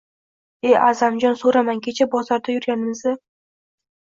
[0.69, 1.83] –E, A’zamjon, so’ramang.
[1.89, 3.15] Kecha bozorda yurganimizda